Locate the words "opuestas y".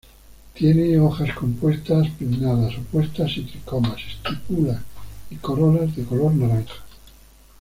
2.75-3.43